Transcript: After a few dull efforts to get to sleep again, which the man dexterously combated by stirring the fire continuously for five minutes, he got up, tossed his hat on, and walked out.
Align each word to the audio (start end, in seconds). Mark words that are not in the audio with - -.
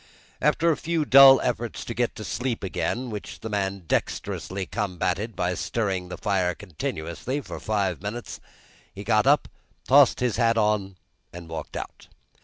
After 0.41 0.71
a 0.71 0.77
few 0.77 1.05
dull 1.05 1.39
efforts 1.41 1.85
to 1.85 1.93
get 1.93 2.15
to 2.15 2.23
sleep 2.23 2.63
again, 2.63 3.11
which 3.11 3.41
the 3.41 3.51
man 3.51 3.83
dexterously 3.85 4.65
combated 4.65 5.35
by 5.35 5.53
stirring 5.53 6.09
the 6.09 6.17
fire 6.17 6.55
continuously 6.55 7.39
for 7.39 7.59
five 7.59 8.01
minutes, 8.01 8.39
he 8.91 9.03
got 9.03 9.27
up, 9.27 9.47
tossed 9.87 10.19
his 10.19 10.37
hat 10.37 10.57
on, 10.57 10.95
and 11.31 11.49
walked 11.49 11.77
out. 11.77 12.07